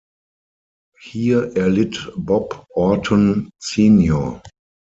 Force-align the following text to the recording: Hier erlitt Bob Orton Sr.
Hier 0.99 1.55
erlitt 1.55 2.11
Bob 2.15 2.65
Orton 2.73 3.51
Sr. 3.59 4.41